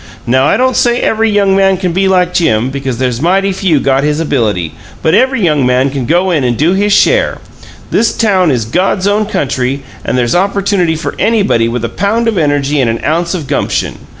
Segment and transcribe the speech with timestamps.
[0.25, 3.79] Now, I don't say every young man can be like Jim, because there's mighty few
[3.79, 7.37] got his ability, but every young man can go in and do his share.
[7.91, 12.39] This town is God's own country, and there's opportunity for anybody with a pound of
[12.39, 13.99] energy and an ounce o' gumption.